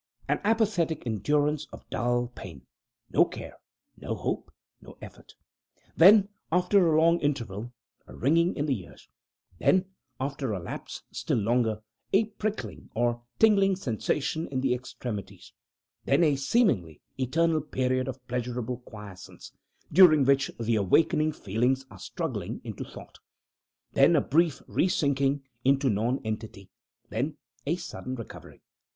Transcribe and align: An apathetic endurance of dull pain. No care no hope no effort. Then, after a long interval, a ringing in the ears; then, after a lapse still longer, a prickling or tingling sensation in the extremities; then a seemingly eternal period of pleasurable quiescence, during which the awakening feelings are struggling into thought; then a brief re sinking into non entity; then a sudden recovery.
An 0.27 0.41
apathetic 0.43 1.05
endurance 1.05 1.67
of 1.71 1.87
dull 1.91 2.29
pain. 2.33 2.65
No 3.11 3.23
care 3.23 3.53
no 3.95 4.15
hope 4.15 4.51
no 4.81 4.97
effort. 4.99 5.35
Then, 5.95 6.29
after 6.51 6.91
a 6.95 6.99
long 6.99 7.19
interval, 7.19 7.71
a 8.07 8.15
ringing 8.15 8.55
in 8.55 8.65
the 8.65 8.79
ears; 8.83 9.07
then, 9.59 9.85
after 10.19 10.53
a 10.53 10.59
lapse 10.59 11.03
still 11.11 11.37
longer, 11.37 11.83
a 12.13 12.23
prickling 12.25 12.89
or 12.95 13.21
tingling 13.37 13.75
sensation 13.75 14.47
in 14.47 14.61
the 14.61 14.73
extremities; 14.73 15.53
then 16.05 16.23
a 16.23 16.35
seemingly 16.35 16.99
eternal 17.19 17.61
period 17.61 18.07
of 18.07 18.25
pleasurable 18.27 18.77
quiescence, 18.77 19.51
during 19.93 20.25
which 20.25 20.49
the 20.59 20.77
awakening 20.77 21.31
feelings 21.31 21.85
are 21.91 21.99
struggling 21.99 22.59
into 22.63 22.83
thought; 22.83 23.19
then 23.93 24.15
a 24.15 24.21
brief 24.21 24.63
re 24.67 24.87
sinking 24.87 25.43
into 25.63 25.91
non 25.91 26.19
entity; 26.25 26.71
then 27.09 27.37
a 27.67 27.75
sudden 27.75 28.15
recovery. 28.15 28.63